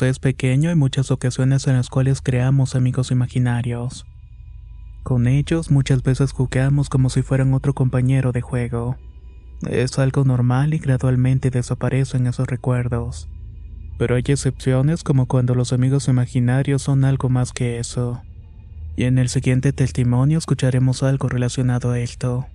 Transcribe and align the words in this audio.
Es 0.00 0.18
pequeño 0.18 0.70
hay 0.70 0.74
muchas 0.74 1.10
ocasiones 1.10 1.66
en 1.66 1.76
las 1.76 1.90
cuales 1.90 2.22
creamos 2.22 2.74
amigos 2.74 3.10
imaginarios. 3.10 4.06
Con 5.02 5.26
ellos 5.26 5.70
muchas 5.70 6.02
veces 6.02 6.32
jugamos 6.32 6.88
como 6.88 7.10
si 7.10 7.20
fueran 7.20 7.52
otro 7.52 7.74
compañero 7.74 8.32
de 8.32 8.40
juego. 8.40 8.96
Es 9.68 9.98
algo 9.98 10.24
normal 10.24 10.72
y 10.72 10.78
gradualmente 10.78 11.50
desaparecen 11.50 12.26
esos 12.26 12.46
recuerdos. 12.46 13.28
Pero 13.98 14.14
hay 14.14 14.22
excepciones 14.26 15.04
como 15.04 15.26
cuando 15.26 15.54
los 15.54 15.74
amigos 15.74 16.08
imaginarios 16.08 16.82
son 16.82 17.04
algo 17.04 17.28
más 17.28 17.52
que 17.52 17.78
eso. 17.78 18.22
Y 18.96 19.04
en 19.04 19.18
el 19.18 19.28
siguiente 19.28 19.74
testimonio 19.74 20.38
escucharemos 20.38 21.02
algo 21.02 21.28
relacionado 21.28 21.90
a 21.90 21.98
esto. 21.98 22.46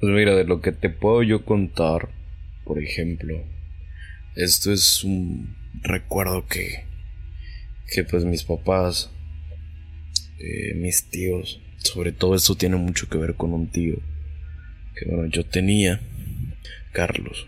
Pues 0.00 0.14
mira, 0.14 0.34
de 0.34 0.44
lo 0.44 0.62
que 0.62 0.72
te 0.72 0.88
puedo 0.88 1.22
yo 1.22 1.44
contar, 1.44 2.08
por 2.64 2.82
ejemplo, 2.82 3.44
esto 4.34 4.72
es 4.72 5.04
un 5.04 5.54
recuerdo 5.82 6.46
que, 6.46 6.84
que 7.86 8.04
pues 8.04 8.24
mis 8.24 8.44
papás, 8.44 9.10
eh, 10.38 10.72
mis 10.76 11.10
tíos, 11.10 11.60
sobre 11.76 12.12
todo 12.12 12.34
esto 12.34 12.54
tiene 12.54 12.76
mucho 12.76 13.10
que 13.10 13.18
ver 13.18 13.34
con 13.34 13.52
un 13.52 13.70
tío, 13.70 13.96
que 14.96 15.04
bueno, 15.04 15.26
yo 15.26 15.44
tenía, 15.44 16.00
Carlos, 16.92 17.46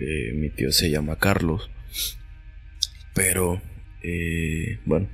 eh, 0.00 0.32
mi 0.34 0.50
tío 0.50 0.72
se 0.72 0.90
llama 0.90 1.20
Carlos, 1.20 1.70
pero, 3.14 3.62
eh, 4.02 4.80
bueno, 4.86 5.08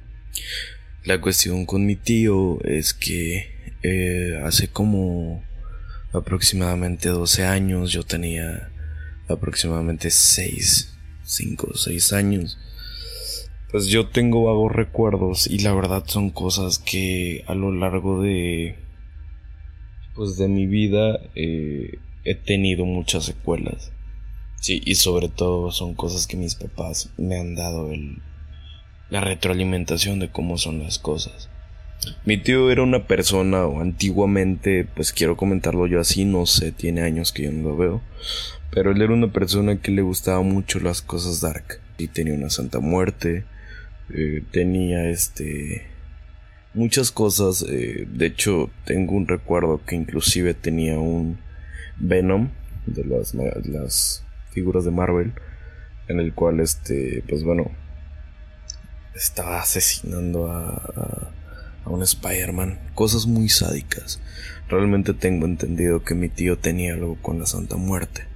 la 1.05 1.21
cuestión 1.21 1.67
con 1.67 1.85
mi 1.85 1.97
tío 1.97 2.65
es 2.65 2.95
que 2.95 3.51
hace 4.43 4.69
como 4.69 5.45
aproximadamente 6.13 7.09
12 7.09 7.45
años, 7.45 7.93
yo 7.93 8.03
tenía 8.03 8.71
aproximadamente 9.29 10.11
6, 10.11 10.95
5 11.25 11.69
o 11.73 11.77
6 11.77 12.13
años. 12.13 12.59
Pues 13.71 13.87
yo 13.87 14.09
tengo 14.09 14.45
vagos 14.45 14.73
recuerdos 14.73 15.47
y 15.47 15.61
la 15.61 15.73
verdad 15.73 16.05
son 16.07 16.31
cosas 16.31 16.79
que 16.79 17.43
a 17.47 17.55
lo 17.55 17.73
largo 17.73 18.21
de 18.21 18.77
pues 20.15 20.37
de 20.37 20.47
mi 20.47 20.67
vida 20.67 21.19
eh, 21.35 21.99
he 22.25 22.35
tenido 22.35 22.85
muchas 22.85 23.25
secuelas. 23.25 23.93
Sí, 24.61 24.81
y 24.85 24.95
sobre 24.97 25.29
todo 25.29 25.73
son 25.73 25.95
cosas 25.95 26.27
que 26.27 26.37
mis 26.37 26.55
papás 26.55 27.11
me 27.17 27.39
han 27.39 27.55
dado 27.55 27.91
el, 27.91 28.23
la 29.11 29.21
retroalimentación 29.21 30.21
de 30.21 30.31
cómo 30.31 30.59
son 30.59 30.81
las 30.81 30.99
cosas. 30.99 31.49
Mi 32.25 32.39
tío 32.39 32.71
era 32.71 32.83
una 32.83 33.07
persona, 33.07 33.65
o 33.67 33.81
antiguamente, 33.81 34.87
pues 34.95 35.13
quiero 35.13 35.37
comentarlo 35.37 35.87
yo 35.87 36.01
así, 36.01 36.25
no 36.25 36.47
sé, 36.47 36.73
tiene 36.73 37.03
años 37.03 37.33
que 37.33 37.45
yo 37.45 37.53
no 37.53 37.71
lo 37.71 37.77
veo. 37.77 38.03
Pero 38.71 38.93
él 38.93 39.03
era 39.03 39.13
una 39.13 39.33
persona 39.33 39.81
que 39.81 39.91
le 39.91 40.03
gustaba 40.03 40.43
mucho 40.43 40.81
las 40.81 41.03
cosas 41.03 41.41
dark. 41.41 41.81
Y 41.99 42.09
tenía 42.09 42.35
una 42.35 42.51
Santa 42.51 42.81
Muerte, 42.81 43.45
eh, 44.11 44.43
tenía 44.51 45.09
este... 45.11 45.89
Muchas 46.75 47.13
cosas, 47.13 47.67
eh, 47.69 48.09
de 48.11 48.27
hecho 48.27 48.71
tengo 48.87 49.13
un 49.13 49.29
recuerdo 49.29 49.83
que 49.85 49.95
inclusive 49.95 50.55
tenía 50.55 50.99
un 50.99 51.39
Venom 51.99 52.49
de 52.87 53.05
las, 53.05 54.25
figuras 54.53 54.85
de 54.87 54.91
Marvel, 54.91 55.35
en 56.09 56.19
el 56.19 56.33
cual 56.33 56.61
este, 56.61 57.23
pues 57.29 57.45
bueno, 57.45 57.71
estaba 59.15 59.61
asesinando 59.61 60.51
a 60.51 61.31
un 61.87 62.03
Spider-Man, 62.03 62.79
cosas 62.95 63.27
muy 63.27 63.49
sádicas. 63.49 64.21
Realmente 64.69 65.15
tengo 65.15 65.47
entendido 65.47 66.03
que 66.03 66.15
mi 66.15 66.29
tío 66.29 66.59
tenía 66.59 66.95
algo 66.95 67.17
con 67.21 67.39
la 67.39 67.47
Santa 67.47 67.77
Muerte. 67.77 68.33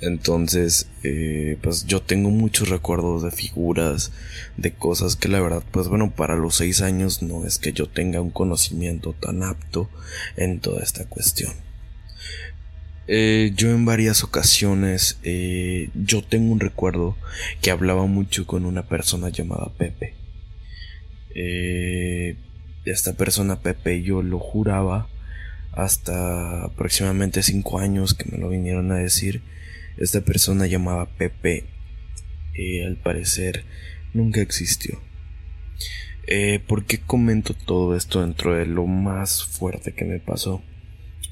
Entonces, 0.00 0.88
eh, 1.02 1.58
pues 1.62 1.86
yo 1.86 2.00
tengo 2.00 2.30
muchos 2.30 2.70
recuerdos 2.70 3.22
de 3.22 3.30
figuras, 3.30 4.12
de 4.56 4.72
cosas 4.72 5.14
que 5.14 5.28
la 5.28 5.40
verdad, 5.40 5.62
pues 5.70 5.88
bueno, 5.88 6.10
para 6.10 6.36
los 6.36 6.56
seis 6.56 6.80
años 6.80 7.22
no 7.22 7.46
es 7.46 7.58
que 7.58 7.72
yo 7.72 7.86
tenga 7.86 8.20
un 8.20 8.30
conocimiento 8.30 9.12
tan 9.12 9.42
apto 9.42 9.90
en 10.36 10.60
toda 10.60 10.82
esta 10.82 11.04
cuestión. 11.06 11.52
Eh, 13.08 13.52
yo 13.56 13.70
en 13.70 13.84
varias 13.84 14.24
ocasiones, 14.24 15.18
eh, 15.22 15.90
yo 15.94 16.22
tengo 16.22 16.52
un 16.52 16.60
recuerdo 16.60 17.16
que 17.60 17.70
hablaba 17.70 18.06
mucho 18.06 18.46
con 18.46 18.64
una 18.64 18.86
persona 18.86 19.28
llamada 19.28 19.70
Pepe. 19.76 20.19
Eh, 21.34 22.36
esta 22.84 23.14
persona 23.14 23.60
Pepe 23.60 24.02
yo 24.02 24.22
lo 24.22 24.38
juraba 24.38 25.08
hasta 25.72 26.64
aproximadamente 26.64 27.42
5 27.42 27.78
años 27.78 28.14
que 28.14 28.30
me 28.30 28.38
lo 28.38 28.48
vinieron 28.48 28.90
a 28.92 28.96
decir. 28.96 29.42
Esta 29.96 30.22
persona 30.22 30.66
llamada 30.66 31.06
Pepe 31.06 31.64
eh, 32.54 32.86
al 32.86 32.96
parecer 32.96 33.64
nunca 34.14 34.40
existió. 34.40 35.00
Eh, 36.26 36.60
¿Por 36.66 36.84
qué 36.84 36.98
comento 36.98 37.54
todo 37.54 37.96
esto 37.96 38.20
dentro 38.20 38.54
de 38.54 38.66
lo 38.66 38.86
más 38.86 39.44
fuerte 39.44 39.92
que 39.92 40.04
me 40.04 40.20
pasó? 40.20 40.62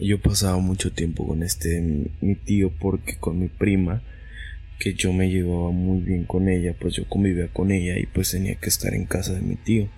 Yo 0.00 0.20
pasaba 0.20 0.58
mucho 0.58 0.92
tiempo 0.92 1.26
con 1.26 1.42
este 1.42 1.81
mi 2.20 2.34
tío 2.37 2.70
porque 2.78 3.16
con 3.16 3.38
mi 3.38 3.48
prima 3.48 4.03
que 4.78 4.94
yo 4.94 5.12
me 5.12 5.28
llevaba 5.28 5.70
muy 5.70 6.00
bien 6.00 6.24
con 6.24 6.48
ella, 6.48 6.74
pues 6.78 6.94
yo 6.94 7.08
convivía 7.08 7.48
con 7.48 7.72
ella 7.72 7.98
y 7.98 8.06
pues 8.06 8.30
tenía 8.30 8.54
que 8.54 8.68
estar 8.68 8.94
en 8.94 9.06
casa 9.06 9.32
de 9.32 9.40
mi 9.40 9.56
tío. 9.56 9.88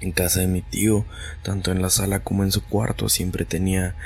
En 0.00 0.12
casa 0.12 0.40
de 0.40 0.46
mi 0.46 0.62
tío, 0.62 1.04
tanto 1.42 1.72
en 1.72 1.82
la 1.82 1.90
sala 1.90 2.20
como 2.20 2.44
en 2.44 2.52
su 2.52 2.64
cuarto, 2.64 3.08
siempre 3.08 3.44
tenía 3.44 3.96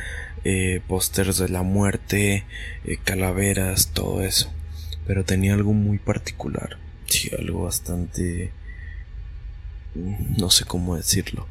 eh, 0.43 0.81
pósters 0.89 1.39
de 1.39 1.49
la 1.49 1.63
muerte, 1.63 2.45
eh, 2.85 2.99
calaveras, 3.05 3.89
todo 3.93 4.23
eso. 4.23 4.53
Pero 5.07 5.25
tenía 5.25 5.55
algo 5.55 5.73
muy 5.73 5.99
particular, 5.99 6.79
sí, 7.07 7.31
algo 7.39 7.65
bastante... 7.65 8.51
Mm, 9.95 10.39
no 10.39 10.51
sé 10.51 10.65
cómo 10.65 10.97
decirlo. 10.97 11.47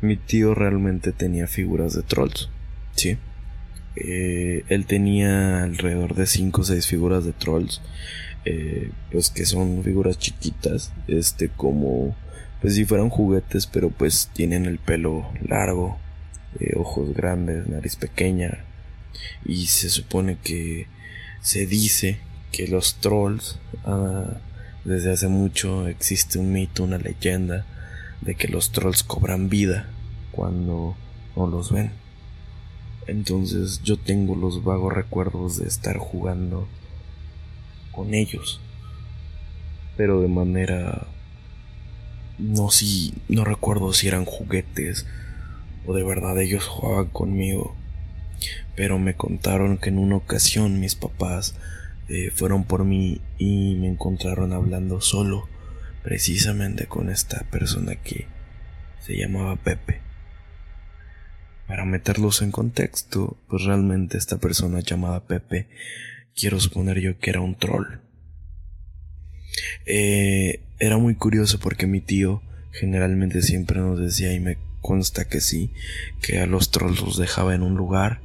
Mi 0.00 0.16
tío 0.16 0.54
realmente 0.54 1.12
tenía 1.12 1.46
figuras 1.46 1.94
de 1.94 2.02
trolls, 2.02 2.48
sí. 2.94 3.18
Eh, 3.96 4.64
él 4.68 4.84
tenía 4.84 5.62
alrededor 5.62 6.14
de 6.14 6.26
5 6.26 6.60
o 6.60 6.64
6 6.64 6.86
figuras 6.86 7.24
de 7.24 7.32
trolls. 7.32 7.80
Eh, 8.44 8.92
pues 9.10 9.30
que 9.30 9.46
son 9.46 9.82
figuras 9.82 10.18
chiquitas. 10.18 10.92
Este 11.08 11.48
como. 11.48 12.14
Pues 12.60 12.74
si 12.74 12.84
fueran 12.84 13.08
juguetes. 13.08 13.66
Pero 13.66 13.90
pues 13.90 14.30
tienen 14.32 14.66
el 14.66 14.78
pelo 14.78 15.26
largo. 15.42 15.98
Eh, 16.60 16.74
ojos 16.76 17.14
grandes. 17.14 17.66
Nariz 17.68 17.96
pequeña. 17.96 18.64
Y 19.44 19.66
se 19.66 19.88
supone 19.88 20.38
que. 20.42 20.86
Se 21.40 21.66
dice 21.66 22.18
que 22.52 22.68
los 22.68 22.96
trolls. 22.96 23.58
Ah, 23.84 24.40
desde 24.84 25.12
hace 25.12 25.28
mucho 25.28 25.88
existe 25.88 26.38
un 26.38 26.52
mito, 26.52 26.84
una 26.84 26.98
leyenda. 26.98 27.66
De 28.20 28.34
que 28.34 28.48
los 28.48 28.72
trolls 28.72 29.02
cobran 29.02 29.48
vida. 29.48 29.88
Cuando 30.32 30.96
no 31.34 31.46
los 31.46 31.72
ven. 31.72 32.05
Entonces 33.06 33.82
yo 33.82 33.96
tengo 33.98 34.34
los 34.34 34.64
vagos 34.64 34.92
recuerdos 34.92 35.58
de 35.58 35.68
estar 35.68 35.98
jugando 35.98 36.66
con 37.92 38.14
ellos. 38.14 38.60
Pero 39.96 40.20
de 40.20 40.28
manera... 40.28 41.06
No 42.38 42.70
si... 42.70 43.14
No 43.28 43.44
recuerdo 43.44 43.92
si 43.92 44.08
eran 44.08 44.24
juguetes 44.24 45.06
o 45.86 45.94
de 45.94 46.02
verdad 46.02 46.40
ellos 46.40 46.66
jugaban 46.66 47.06
conmigo. 47.06 47.74
Pero 48.74 48.98
me 48.98 49.14
contaron 49.14 49.78
que 49.78 49.88
en 49.88 49.98
una 49.98 50.16
ocasión 50.16 50.80
mis 50.80 50.94
papás 50.94 51.54
eh, 52.08 52.30
fueron 52.34 52.64
por 52.64 52.84
mí 52.84 53.20
y 53.38 53.76
me 53.76 53.88
encontraron 53.88 54.52
hablando 54.52 55.00
solo. 55.00 55.48
precisamente 56.02 56.86
con 56.86 57.10
esta 57.10 57.42
persona 57.50 57.96
que 57.96 58.26
se 59.04 59.16
llamaba 59.16 59.56
Pepe. 59.56 60.05
Para 61.66 61.84
meterlos 61.84 62.42
en 62.42 62.52
contexto, 62.52 63.36
pues 63.48 63.64
realmente 63.64 64.18
esta 64.18 64.38
persona 64.38 64.80
llamada 64.80 65.26
Pepe, 65.26 65.66
quiero 66.34 66.60
suponer 66.60 67.00
yo 67.00 67.18
que 67.18 67.30
era 67.30 67.40
un 67.40 67.56
troll. 67.56 68.00
Eh, 69.86 70.60
era 70.78 70.98
muy 70.98 71.14
curioso 71.14 71.58
porque 71.58 71.86
mi 71.86 72.00
tío 72.00 72.42
generalmente 72.72 73.42
siempre 73.42 73.80
nos 73.80 73.98
decía 73.98 74.32
y 74.32 74.40
me 74.40 74.58
consta 74.80 75.26
que 75.26 75.40
sí, 75.40 75.72
que 76.20 76.38
a 76.38 76.46
los 76.46 76.70
trolls 76.70 77.00
los 77.00 77.16
dejaba 77.16 77.54
en 77.54 77.62
un 77.62 77.74
lugar 77.74 78.20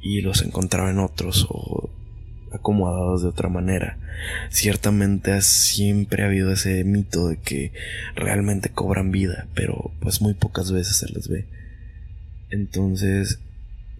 y 0.00 0.20
los 0.20 0.42
encontraba 0.42 0.90
en 0.90 0.98
otros 0.98 1.46
o 1.48 1.90
acomodados 2.52 3.22
de 3.22 3.28
otra 3.28 3.48
manera. 3.48 3.98
Ciertamente 4.50 5.40
siempre 5.42 6.22
ha 6.22 6.26
habido 6.26 6.52
ese 6.52 6.82
mito 6.84 7.28
de 7.28 7.36
que 7.36 7.72
realmente 8.14 8.70
cobran 8.70 9.10
vida, 9.10 9.46
pero 9.54 9.92
pues 10.00 10.20
muy 10.20 10.34
pocas 10.34 10.72
veces 10.72 10.96
se 10.96 11.08
les 11.12 11.28
ve. 11.28 11.46
Entonces, 12.50 13.40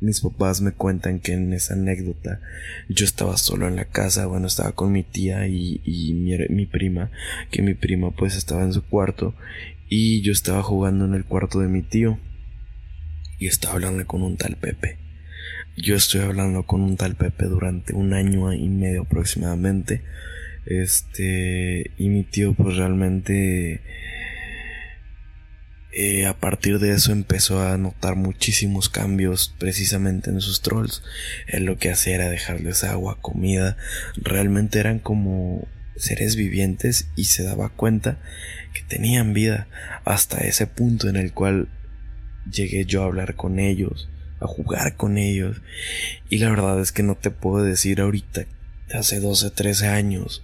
mis 0.00 0.20
papás 0.20 0.60
me 0.60 0.72
cuentan 0.72 1.20
que 1.20 1.32
en 1.32 1.52
esa 1.52 1.74
anécdota 1.74 2.40
yo 2.88 3.04
estaba 3.04 3.36
solo 3.36 3.66
en 3.66 3.76
la 3.76 3.86
casa, 3.86 4.26
bueno, 4.26 4.46
estaba 4.46 4.72
con 4.72 4.92
mi 4.92 5.02
tía 5.02 5.46
y, 5.48 5.80
mi, 6.14 6.36
mi, 6.48 6.66
prima, 6.66 7.10
que 7.50 7.62
mi 7.62 7.74
prima 7.74 8.10
pues 8.10 8.36
estaba 8.36 8.62
en 8.62 8.72
su 8.72 8.82
cuarto 8.84 9.34
y 9.88 10.22
yo 10.22 10.32
estaba 10.32 10.62
jugando 10.62 11.04
en 11.04 11.14
el 11.14 11.24
cuarto 11.24 11.60
de 11.60 11.68
mi 11.68 11.82
tío 11.82 12.18
y 13.38 13.46
estaba 13.46 13.74
hablando 13.74 14.06
con 14.06 14.22
un 14.22 14.36
tal 14.36 14.56
Pepe. 14.56 14.98
Yo 15.76 15.94
estoy 15.94 16.22
hablando 16.22 16.64
con 16.64 16.82
un 16.82 16.96
tal 16.96 17.16
Pepe 17.16 17.46
durante 17.46 17.94
un 17.94 18.14
año 18.14 18.52
y 18.52 18.68
medio 18.68 19.02
aproximadamente. 19.02 20.02
Este, 20.64 21.92
y 21.96 22.08
mi 22.08 22.24
tío 22.24 22.54
pues 22.54 22.76
realmente 22.76 23.82
eh, 25.98 26.26
a 26.26 26.38
partir 26.38 26.78
de 26.78 26.92
eso 26.92 27.12
empezó 27.12 27.66
a 27.66 27.76
notar 27.78 28.16
muchísimos 28.16 28.88
cambios 28.88 29.54
precisamente 29.58 30.30
en 30.30 30.40
sus 30.40 30.60
trolls. 30.60 31.02
Él 31.46 31.64
lo 31.64 31.78
que 31.78 31.90
hacía 31.90 32.16
era 32.16 32.28
dejarles 32.28 32.84
agua, 32.84 33.18
comida. 33.20 33.76
Realmente 34.16 34.78
eran 34.78 34.98
como 34.98 35.66
seres 35.96 36.36
vivientes 36.36 37.08
y 37.16 37.24
se 37.24 37.42
daba 37.42 37.70
cuenta 37.70 38.18
que 38.74 38.82
tenían 38.82 39.32
vida 39.32 39.68
hasta 40.04 40.38
ese 40.38 40.66
punto 40.66 41.08
en 41.08 41.16
el 41.16 41.32
cual 41.32 41.68
llegué 42.50 42.84
yo 42.84 43.02
a 43.02 43.06
hablar 43.06 43.34
con 43.34 43.58
ellos 43.58 44.08
a 44.40 44.46
jugar 44.46 44.96
con 44.96 45.18
ellos. 45.18 45.62
Y 46.28 46.38
la 46.38 46.50
verdad 46.50 46.80
es 46.80 46.92
que 46.92 47.02
no 47.02 47.16
te 47.16 47.30
puedo 47.30 47.64
decir 47.64 48.00
ahorita, 48.00 48.46
hace 48.94 49.20
12, 49.20 49.50
13 49.50 49.88
años, 49.88 50.42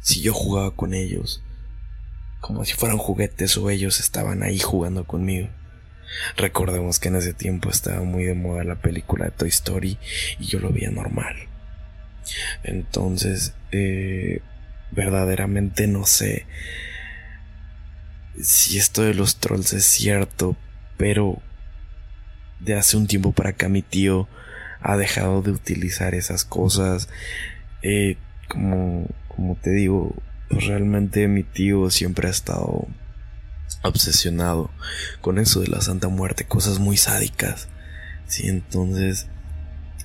si 0.00 0.20
yo 0.20 0.32
jugaba 0.32 0.74
con 0.74 0.94
ellos, 0.94 1.42
como 2.40 2.64
si 2.64 2.74
fueran 2.74 2.98
juguetes 2.98 3.56
o 3.56 3.70
ellos 3.70 4.00
estaban 4.00 4.42
ahí 4.42 4.58
jugando 4.58 5.04
conmigo. 5.04 5.48
Recordemos 6.36 6.98
que 6.98 7.08
en 7.08 7.16
ese 7.16 7.34
tiempo 7.34 7.68
estaba 7.70 8.02
muy 8.02 8.24
de 8.24 8.34
moda 8.34 8.64
la 8.64 8.76
película 8.76 9.26
de 9.26 9.30
Toy 9.32 9.48
Story 9.48 9.98
y 10.38 10.46
yo 10.46 10.58
lo 10.58 10.70
veía 10.70 10.90
normal. 10.90 11.36
Entonces, 12.62 13.54
eh, 13.72 14.40
verdaderamente 14.90 15.86
no 15.86 16.06
sé 16.06 16.46
si 18.40 18.78
esto 18.78 19.02
de 19.02 19.14
los 19.14 19.36
trolls 19.36 19.72
es 19.72 19.84
cierto, 19.84 20.56
pero 20.96 21.42
de 22.60 22.74
hace 22.74 22.96
un 22.96 23.06
tiempo 23.06 23.32
para 23.32 23.50
acá 23.50 23.68
mi 23.68 23.82
tío 23.82 24.28
ha 24.80 24.96
dejado 24.96 25.42
de 25.42 25.50
utilizar 25.50 26.14
esas 26.14 26.44
cosas. 26.44 27.08
Eh, 27.82 28.16
como, 28.48 29.06
como 29.28 29.56
te 29.56 29.70
digo, 29.70 30.14
pues 30.48 30.66
realmente 30.66 31.28
mi 31.28 31.42
tío 31.42 31.90
siempre 31.90 32.28
ha 32.28 32.30
estado 32.30 32.86
obsesionado 33.82 34.70
con 35.20 35.38
eso 35.38 35.60
de 35.60 35.68
la 35.68 35.80
Santa 35.80 36.08
Muerte, 36.08 36.44
cosas 36.44 36.78
muy 36.78 36.96
sádicas. 36.96 37.68
Sí, 38.26 38.48
entonces, 38.48 39.26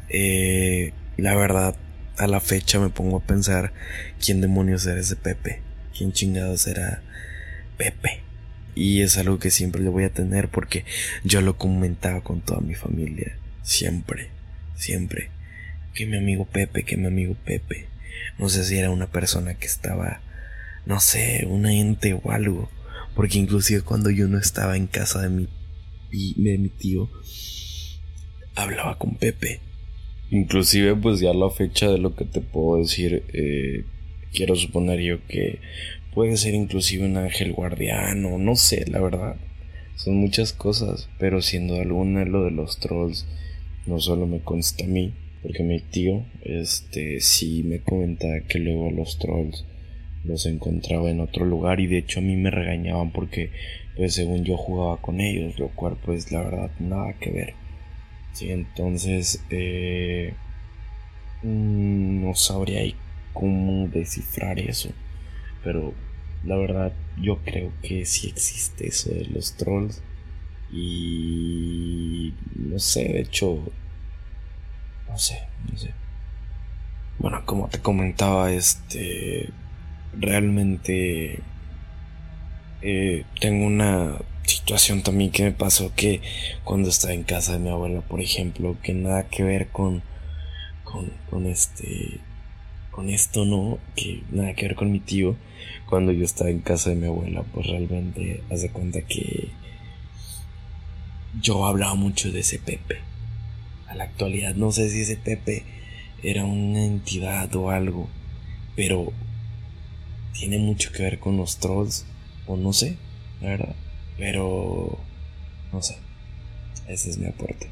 eh, 0.09 0.93
la 1.17 1.35
verdad, 1.35 1.75
a 2.17 2.27
la 2.27 2.39
fecha 2.39 2.79
me 2.79 2.89
pongo 2.89 3.17
a 3.17 3.23
pensar 3.23 3.73
quién 4.23 4.41
demonios 4.41 4.85
era 4.85 4.99
ese 4.99 5.15
Pepe, 5.15 5.61
quién 5.97 6.11
chingados 6.11 6.67
era 6.67 7.01
Pepe. 7.77 8.21
Y 8.75 9.01
es 9.01 9.17
algo 9.17 9.39
que 9.39 9.51
siempre 9.51 9.81
le 9.81 9.89
voy 9.89 10.03
a 10.03 10.13
tener 10.13 10.49
porque 10.49 10.83
yo 11.23 11.41
lo 11.41 11.57
comentaba 11.57 12.21
con 12.21 12.41
toda 12.41 12.61
mi 12.61 12.75
familia. 12.75 13.37
Siempre, 13.61 14.29
siempre. 14.75 15.29
Que 15.93 16.07
mi 16.07 16.17
amigo 16.17 16.45
Pepe, 16.45 16.83
que 16.83 16.97
mi 16.97 17.05
amigo 17.05 17.35
Pepe. 17.45 17.87
No 18.39 18.49
sé 18.49 18.63
si 18.63 18.77
era 18.77 18.89
una 18.89 19.07
persona 19.07 19.53
que 19.53 19.67
estaba, 19.67 20.21
no 20.85 20.99
sé, 20.99 21.45
una 21.49 21.73
ente 21.73 22.13
o 22.13 22.31
algo. 22.31 22.69
Porque 23.15 23.37
inclusive 23.37 23.81
cuando 23.81 24.09
yo 24.09 24.27
no 24.27 24.37
estaba 24.37 24.75
en 24.75 24.87
casa 24.87 25.21
de 25.21 25.29
mi, 25.29 25.47
de 26.11 26.57
mi 26.57 26.69
tío, 26.69 27.09
hablaba 28.55 28.97
con 28.97 29.15
Pepe. 29.15 29.59
Inclusive 30.31 30.95
pues 30.95 31.19
ya 31.19 31.33
la 31.33 31.49
fecha 31.49 31.87
de 31.89 31.99
lo 31.99 32.15
que 32.15 32.25
te 32.25 32.41
puedo 32.41 32.79
decir, 32.79 33.23
eh, 33.33 33.85
quiero 34.31 34.55
suponer 34.55 34.99
yo 34.99 35.25
que 35.27 35.59
Puede 36.13 36.37
ser 36.37 36.53
inclusive 36.53 37.05
un 37.05 37.17
ángel 37.17 37.53
guardián 37.53 38.23
o 38.25 38.37
no 38.37 38.55
sé, 38.55 38.85
la 38.87 39.01
verdad. 39.01 39.35
Son 39.95 40.15
muchas 40.15 40.53
cosas, 40.53 41.09
pero 41.17 41.41
siendo 41.41 41.75
alguna 41.75 42.23
lo 42.23 42.43
de 42.43 42.51
los 42.51 42.79
trolls 42.79 43.25
no 43.87 43.99
solo 43.99 44.27
me 44.27 44.39
consta 44.39 44.85
a 44.85 44.87
mí, 44.87 45.13
porque 45.41 45.63
mi 45.63 45.79
tío 45.79 46.23
este 46.43 47.19
sí 47.19 47.63
me 47.63 47.79
comentaba 47.79 48.41
que 48.47 48.59
luego 48.59 48.91
los 48.91 49.17
trolls 49.17 49.65
los 50.23 50.45
encontraba 50.45 51.09
en 51.09 51.19
otro 51.19 51.45
lugar 51.45 51.79
y 51.79 51.87
de 51.87 51.99
hecho 51.99 52.19
a 52.19 52.23
mí 52.23 52.35
me 52.35 52.51
regañaban 52.51 53.11
porque 53.11 53.51
pues 53.95 54.13
según 54.15 54.43
yo 54.43 54.57
jugaba 54.57 54.97
con 54.97 55.19
ellos, 55.21 55.59
lo 55.59 55.69
cual 55.69 55.97
pues 56.03 56.31
la 56.31 56.41
verdad 56.43 56.71
nada 56.79 57.13
que 57.13 57.31
ver. 57.31 57.53
Sí, 58.33 58.51
entonces 58.51 59.43
eh, 59.49 60.33
mm, 61.43 62.23
no 62.23 62.33
sabría 62.35 62.81
cómo 63.33 63.87
descifrar 63.87 64.59
eso 64.59 64.89
pero 65.63 65.93
la 66.43 66.57
verdad 66.57 66.93
yo 67.19 67.39
creo 67.43 67.71
que 67.81 68.05
sí 68.05 68.27
existe 68.27 68.87
eso 68.87 69.09
de 69.09 69.25
los 69.25 69.55
trolls 69.55 70.01
y 70.71 72.33
no 72.55 72.79
sé, 72.79 73.03
de 73.03 73.21
hecho 73.21 73.59
no 75.07 75.17
sé, 75.17 75.39
no 75.71 75.77
sé. 75.77 75.93
Bueno, 77.19 77.43
como 77.45 77.69
te 77.69 77.79
comentaba, 77.79 78.51
este 78.51 79.49
realmente 80.19 81.39
eh, 82.81 83.25
tengo 83.39 83.65
una 83.65 84.17
situación 84.43 85.03
también 85.03 85.31
que 85.31 85.43
me 85.43 85.51
pasó 85.51 85.93
que 85.95 86.21
cuando 86.63 86.89
estaba 86.89 87.13
en 87.13 87.23
casa 87.23 87.53
de 87.53 87.59
mi 87.59 87.69
abuela, 87.69 88.01
por 88.01 88.21
ejemplo, 88.21 88.77
que 88.83 88.93
nada 88.93 89.27
que 89.29 89.43
ver 89.43 89.69
con 89.69 90.03
con, 90.83 91.11
con 91.29 91.45
este 91.47 92.19
con 92.91 93.09
esto, 93.09 93.45
¿no? 93.45 93.79
Que 93.95 94.21
nada 94.31 94.53
que 94.53 94.67
ver 94.67 94.75
con 94.75 94.91
mi 94.91 94.99
tío. 94.99 95.35
Cuando 95.89 96.11
yo 96.11 96.23
estaba 96.25 96.49
en 96.49 96.59
casa 96.59 96.91
de 96.91 96.95
mi 96.95 97.07
abuela, 97.07 97.43
pues 97.43 97.67
realmente 97.67 98.43
hace 98.51 98.69
cuenta 98.69 99.01
que 99.01 99.49
yo 101.41 101.65
hablaba 101.65 101.95
mucho 101.95 102.31
de 102.31 102.41
ese 102.41 102.59
Pepe. 102.59 102.99
A 103.87 103.95
la 103.95 104.05
actualidad 104.05 104.55
no 104.55 104.71
sé 104.71 104.89
si 104.89 105.01
ese 105.01 105.17
Pepe 105.17 105.63
era 106.21 106.45
una 106.45 106.85
entidad 106.85 107.53
o 107.55 107.69
algo, 107.69 108.09
pero 108.75 109.11
tiene 110.33 110.57
mucho 110.57 110.91
que 110.91 111.03
ver 111.03 111.19
con 111.19 111.37
los 111.37 111.57
trolls, 111.59 112.05
o 112.47 112.57
no 112.57 112.73
sé, 112.73 112.97
la 113.41 113.49
verdad. 113.49 113.75
Pero 114.17 114.99
no 115.71 115.81
sé. 115.81 115.97
Ese 116.87 117.09
es 117.09 117.17
mi 117.17 117.27
aporte. 117.27 117.69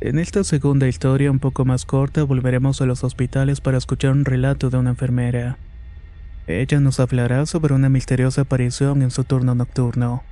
En 0.00 0.18
esta 0.18 0.44
segunda 0.44 0.86
historia, 0.86 1.30
un 1.30 1.38
poco 1.38 1.64
más 1.64 1.86
corta, 1.86 2.24
volveremos 2.24 2.82
a 2.82 2.86
los 2.86 3.04
hospitales 3.04 3.62
para 3.62 3.78
escuchar 3.78 4.12
un 4.12 4.26
relato 4.26 4.68
de 4.68 4.76
una 4.76 4.90
enfermera. 4.90 5.56
Ella 6.46 6.78
nos 6.78 7.00
hablará 7.00 7.46
sobre 7.46 7.72
una 7.72 7.88
misteriosa 7.88 8.42
aparición 8.42 9.00
en 9.00 9.10
su 9.10 9.24
turno 9.24 9.54
nocturno. 9.54 10.22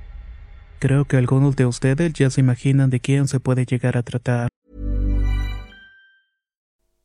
Creo 0.77 1.05
que 1.05 1.17
algunos 1.17 1.55
de 1.55 1.65
ustedes 1.65 2.13
ya 2.13 2.29
se 2.29 2.41
imaginan 2.41 2.91
de 2.91 2.99
quién 2.99 3.27
se 3.27 3.39
puede 3.39 3.65
llegar 3.65 3.97
a 3.97 4.03
tratar. 4.03 4.49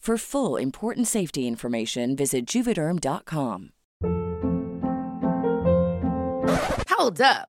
For 0.00 0.16
full 0.16 0.56
important 0.56 1.08
safety 1.08 1.46
information, 1.46 2.16
visit 2.16 2.46
juvederm.com. 2.46 3.72
Hold 6.88 7.20
up. 7.20 7.48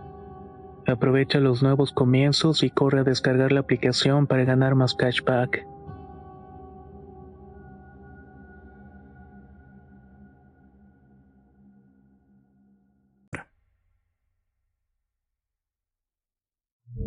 Aprovecha 0.87 1.39
los 1.39 1.61
nuevos 1.61 1.91
comienzos 1.91 2.63
y 2.63 2.71
corre 2.71 3.01
a 3.01 3.03
descargar 3.03 3.51
la 3.51 3.59
aplicación 3.59 4.25
para 4.25 4.45
ganar 4.45 4.73
más 4.73 4.95
cashback. 4.95 5.65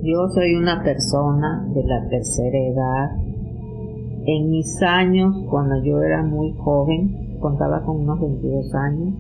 Yo 0.02 0.28
soy 0.34 0.54
una 0.54 0.82
persona 0.84 1.66
de 1.74 1.82
la 1.82 2.08
tercera 2.08 2.58
edad. 2.58 3.10
En 4.26 4.50
mis 4.50 4.80
años, 4.82 5.34
cuando 5.50 5.82
yo 5.82 6.00
era 6.02 6.22
muy 6.22 6.54
joven, 6.58 7.38
contaba 7.40 7.82
con 7.84 8.02
unos 8.02 8.20
22 8.20 8.74
años, 8.74 9.14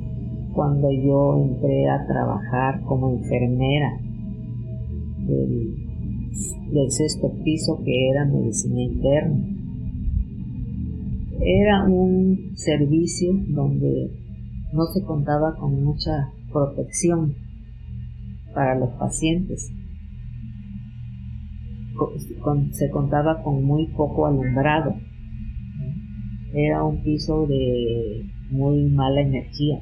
cuando 0.54 0.90
yo 0.92 1.38
entré 1.38 1.88
a 1.88 2.06
trabajar 2.06 2.82
como 2.84 3.10
enfermera 3.10 4.03
del, 5.26 6.90
sexto 6.90 7.32
piso 7.44 7.80
que 7.84 8.10
era 8.10 8.24
medicina 8.24 8.82
interna. 8.82 9.46
Era 11.40 11.84
un 11.84 12.52
servicio 12.54 13.32
donde 13.48 14.10
no 14.72 14.86
se 14.86 15.02
contaba 15.02 15.54
con 15.56 15.84
mucha 15.84 16.32
protección 16.52 17.34
para 18.54 18.78
los 18.78 18.90
pacientes. 18.90 19.72
se 22.72 22.90
contaba 22.90 23.42
con 23.42 23.64
muy 23.64 23.86
poco 23.88 24.26
alumbrado. 24.26 24.94
Era 26.52 26.84
un 26.84 27.02
piso 27.02 27.46
de 27.46 28.26
muy 28.50 28.88
mala 28.90 29.20
energía 29.20 29.80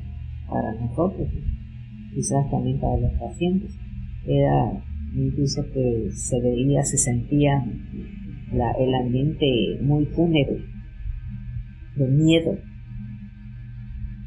para 0.49 0.75
nosotros, 0.75 1.29
quizás 2.15 2.51
también 2.51 2.81
para 2.81 2.97
los 2.99 3.13
pacientes. 3.13 3.75
Era 4.27 4.83
incluso 5.15 5.63
que 5.73 6.11
se 6.13 6.41
veía, 6.41 6.83
se 6.83 6.97
sentía 6.97 7.65
el 8.53 8.95
ambiente 8.95 9.79
muy 9.83 10.07
fúnebre, 10.07 10.65
de 11.97 12.09
miedo. 12.09 12.59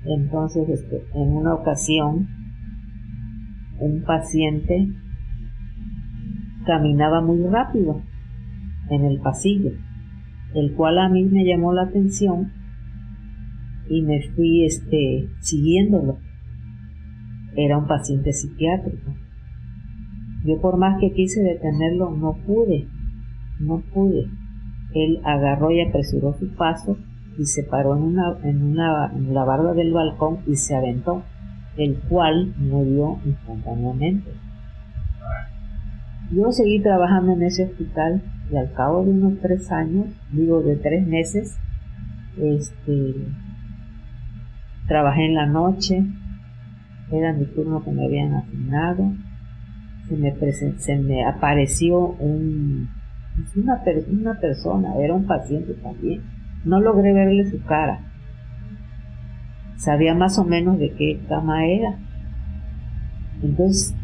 Entonces, 0.05 0.69
este, 0.69 1.03
en 1.13 1.29
una 1.29 1.53
ocasión, 1.53 2.27
un 3.79 4.03
paciente 4.03 4.87
caminaba 6.65 7.21
muy 7.21 7.43
rápido 7.47 8.01
en 8.89 9.05
el 9.05 9.19
pasillo, 9.19 9.71
el 10.53 10.73
cual 10.73 10.99
a 10.99 11.09
mí 11.09 11.23
me 11.25 11.45
llamó 11.45 11.73
la 11.73 11.83
atención 11.83 12.51
y 13.89 14.01
me 14.01 14.21
fui 14.35 14.65
este, 14.65 15.29
siguiéndolo. 15.39 16.17
Era 17.55 17.77
un 17.77 17.87
paciente 17.87 18.33
psiquiátrico. 18.33 19.25
Yo 20.45 20.61
por 20.61 20.77
más 20.77 20.99
que 20.99 21.11
quise 21.11 21.41
detenerlo, 21.41 22.11
no 22.11 22.33
pude, 22.45 22.87
no 23.59 23.79
pude. 23.93 24.27
Él 24.93 25.19
agarró 25.23 25.71
y 25.71 25.81
apresuró 25.81 26.33
su 26.37 26.49
paso 26.55 26.97
y 27.37 27.45
se 27.45 27.63
paró 27.63 27.97
en, 27.97 28.03
una, 28.03 28.37
en, 28.43 28.61
una, 28.61 29.11
en 29.13 29.33
la 29.33 29.43
barda 29.43 29.73
del 29.73 29.91
balcón 29.91 30.39
y 30.45 30.55
se 30.55 30.75
aventó, 30.75 31.23
el 31.77 31.95
cual 32.07 32.53
murió 32.57 33.17
instantáneamente. 33.25 34.31
Yo 36.31 36.51
seguí 36.51 36.79
trabajando 36.79 37.33
en 37.33 37.41
ese 37.41 37.65
hospital 37.65 38.21
y 38.51 38.55
al 38.55 38.71
cabo 38.73 39.03
de 39.03 39.11
unos 39.11 39.39
tres 39.41 39.71
años, 39.71 40.05
digo 40.31 40.61
de 40.61 40.75
tres 40.75 41.07
meses, 41.07 41.57
este, 42.37 43.15
trabajé 44.87 45.25
en 45.25 45.35
la 45.35 45.47
noche, 45.47 46.05
era 47.11 47.33
mi 47.33 47.45
turno 47.45 47.83
que 47.83 47.91
me 47.91 48.05
habían 48.05 48.33
asignado, 48.33 49.11
se 50.07 50.15
me, 50.15 50.33
se 50.77 50.97
me 50.97 51.25
apareció 51.25 52.00
un, 52.00 52.89
una, 53.55 53.81
una 54.12 54.39
persona, 54.39 54.95
era 55.00 55.13
un 55.13 55.25
paciente 55.25 55.74
también. 55.74 56.21
No 56.63 56.79
logré 56.79 57.13
verle 57.13 57.50
su 57.50 57.62
cara. 57.63 58.00
Sabía 59.77 60.15
más 60.15 60.39
o 60.39 60.45
menos 60.45 60.79
de 60.79 60.91
qué 60.91 61.19
cama 61.27 61.65
era. 61.65 61.97
Entonces 63.43 63.95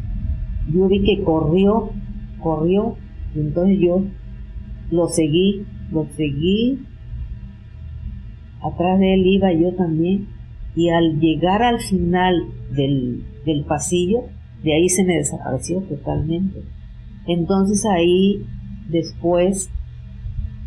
yo 0.72 0.88
vi 0.88 1.02
que 1.02 1.24
corrió, 1.24 1.90
corrió, 2.40 2.96
y 3.34 3.40
entonces 3.40 3.78
yo 3.80 4.04
lo 4.90 5.08
seguí, 5.08 5.64
lo 5.90 6.06
seguí. 6.16 6.84
Atrás 8.60 8.98
de 9.00 9.14
él 9.14 9.26
iba 9.26 9.52
yo 9.52 9.74
también. 9.74 10.28
Y 10.74 10.90
al 10.90 11.20
llegar 11.20 11.62
al 11.62 11.80
final 11.80 12.34
del, 12.74 13.24
del 13.44 13.64
pasillo, 13.64 14.24
de 14.62 14.74
ahí 14.74 14.88
se 14.88 15.04
me 15.04 15.16
desapareció 15.16 15.80
totalmente. 15.82 16.62
Entonces 17.26 17.84
ahí 17.86 18.44
después, 18.88 19.70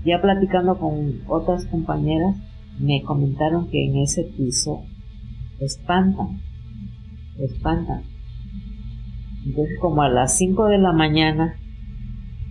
ya 0.06 0.22
platicando 0.22 0.78
con 0.78 1.22
otras 1.28 1.66
compañeras, 1.66 2.36
me 2.80 3.02
comentaron 3.04 3.70
que 3.70 3.86
en 3.86 3.98
ese 3.98 4.24
piso 4.24 4.84
espantan, 5.60 6.42
espantan. 7.40 8.04
Entonces 9.46 9.80
como 9.80 10.02
a 10.02 10.10
las 10.10 10.38
5 10.38 10.68
de 10.68 10.78
la 10.78 10.92
mañana, 10.92 11.56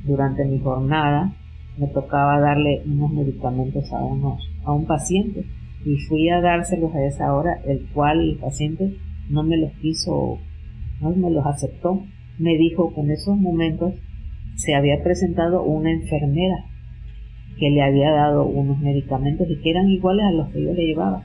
durante 0.05 0.45
mi 0.45 0.61
jornada, 0.61 1.35
me 1.77 1.89
tocaba 1.89 2.39
darle 2.41 2.83
unos 2.87 3.11
medicamentos 3.11 3.93
a, 3.93 4.03
unos, 4.05 4.41
a 4.65 4.73
un 4.73 4.87
paciente 4.87 5.45
y 5.85 5.97
fui 5.97 6.29
a 6.29 6.41
dárselos 6.41 6.95
a 6.95 7.05
esa 7.05 7.35
hora, 7.35 7.61
el 7.67 7.87
cual 7.93 8.21
el 8.21 8.37
paciente 8.39 8.97
no 9.29 9.43
me 9.43 9.57
los 9.57 9.73
quiso 9.73 10.39
me 11.01 11.31
los 11.31 11.47
aceptó. 11.47 12.03
Me 12.39 12.57
dijo 12.57 12.93
que 12.95 13.01
en 13.01 13.11
esos 13.11 13.37
momentos 13.37 13.95
se 14.57 14.75
había 14.75 15.03
presentado 15.03 15.63
una 15.63 15.93
enfermera 15.93 16.67
que 17.59 17.71
le 17.71 17.83
había 17.83 18.11
dado 18.11 18.45
unos 18.45 18.79
medicamentos 18.81 19.49
y 19.49 19.61
que 19.61 19.71
eran 19.71 19.89
iguales 19.89 20.25
a 20.27 20.33
los 20.33 20.49
que 20.51 20.63
yo 20.63 20.73
le 20.73 20.87
llevaba. 20.87 21.23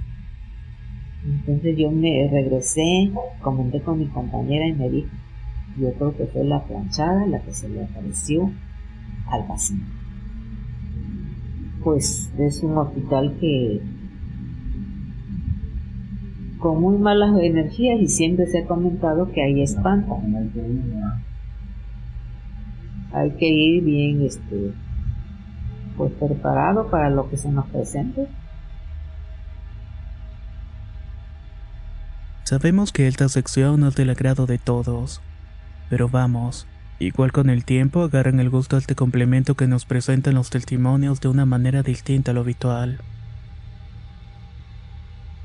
Entonces 1.26 1.78
yo 1.78 1.92
me 1.92 2.28
regresé, 2.32 3.12
comenté 3.42 3.82
con 3.82 4.00
mi 4.00 4.06
compañera 4.06 4.68
y 4.68 4.74
me 4.74 4.90
dijo, 4.90 5.10
yo 5.80 5.94
creo 5.94 6.16
que 6.16 6.26
fue 6.28 6.44
la 6.44 6.64
planchada 6.64 7.26
la 7.26 7.40
que 7.42 7.52
se 7.52 7.70
le 7.70 7.84
apareció 7.84 8.52
al 9.28 9.48
paciente. 9.48 9.86
Pues 11.84 12.32
es 12.38 12.64
un 12.64 12.78
hospital 12.78 13.38
que 13.40 13.82
con 16.60 16.82
muy 16.82 16.98
malas 16.98 17.38
energías 17.40 18.02
y 18.02 18.08
siempre 18.10 18.46
se 18.46 18.60
ha 18.60 18.68
comentado 18.68 19.32
que 19.32 19.42
hay 19.42 19.62
espanta. 19.62 20.14
Hay 23.14 23.32
que 23.32 23.48
ir 23.48 23.84
bien 23.84 24.22
este 24.22 24.74
pues 25.98 26.14
preparado 26.14 26.90
para 26.90 27.10
lo 27.10 27.30
que 27.30 27.38
se 27.38 27.50
nos 27.52 27.66
presente. 27.68 28.28
Sabemos 32.44 32.92
que 32.92 33.08
esta 33.08 33.30
sección 33.30 33.82
no 33.82 33.90
es 33.90 33.96
del 33.96 34.10
agrado 34.10 34.46
de 34.46 34.58
todos, 34.58 35.22
pero 35.90 36.10
vamos, 36.10 36.68
igual 37.00 37.32
con 37.32 37.50
el 37.50 37.64
tiempo 37.64 38.04
agarran 38.04 38.40
el 38.40 38.50
gusto 38.50 38.76
a 38.76 38.80
este 38.80 38.96
complemento 38.96 39.56
que 39.56 39.68
nos 39.68 39.86
presentan 39.86 40.36
los 40.36 40.50
testimonios 40.50 41.22
de 41.22 41.28
una 41.28 41.46
manera 41.46 41.84
distinta 41.84 42.32
a 42.32 42.34
lo 42.34 42.42
habitual. 42.42 43.00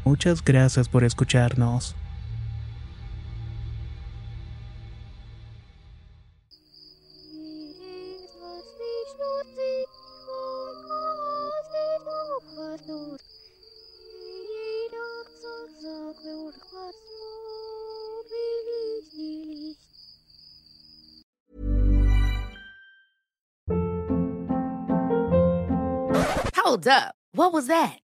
Muchas 0.04 0.44
gracias 0.44 0.88
por 0.88 1.02
escucharnos. 1.02 1.94
Hold 26.56 26.88
up. 26.88 27.14
What 27.32 27.52
was 27.52 27.66
that? 27.68 28.03